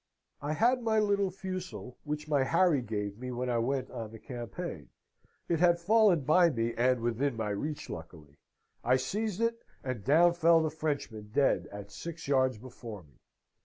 I 0.41 0.53
had 0.53 0.81
my 0.81 0.97
little 0.97 1.29
fusil 1.29 1.95
which 2.05 2.27
my 2.27 2.43
Harry 2.43 2.81
gave 2.81 3.19
me 3.19 3.29
when 3.29 3.51
I 3.51 3.59
went 3.59 3.91
on 3.91 4.09
the 4.11 4.17
campaign; 4.17 4.89
it 5.47 5.59
had 5.59 5.79
fallen 5.79 6.21
by 6.21 6.49
me 6.49 6.73
and 6.73 7.01
within 7.01 7.37
my 7.37 7.49
reach, 7.51 7.87
luckily: 7.87 8.33
I 8.83 8.95
seized 8.95 9.41
it, 9.41 9.59
and 9.83 10.03
down 10.03 10.33
fell 10.33 10.59
the 10.63 10.71
Frenchman 10.71 11.29
dead 11.31 11.67
at 11.71 11.91
six 11.91 12.27
yards 12.27 12.57
before 12.57 13.03
me. 13.03 13.17